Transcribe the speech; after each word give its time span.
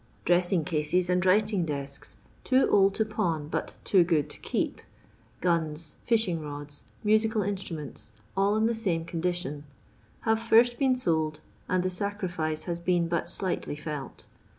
Dressing 0.25 0.63
cases 0.63 1.11
and 1.11 1.23
writing 1.27 1.63
desks, 1.63 2.17
too 2.43 2.67
old 2.71 2.95
to 2.95 3.05
pawn 3.05 3.47
but 3.47 3.77
too 3.83 4.03
good 4.03 4.31
to 4.31 4.39
keep; 4.39 4.81
guns, 5.41 5.95
fishing 6.05 6.41
rods, 6.41 6.83
musical 7.03 7.43
instruments, 7.43 8.09
all 8.35 8.55
in 8.55 8.65
the 8.65 8.73
same 8.73 9.05
condition; 9.05 9.63
have 10.21 10.39
first 10.39 10.79
been 10.79 10.95
sold, 10.95 11.39
and 11.69 11.83
the 11.83 11.89
sacrifice 11.91 12.63
has 12.63 12.79
been 12.79 13.07
but 13.07 13.29
slightly 13.29 13.75
felt. 13.75 14.25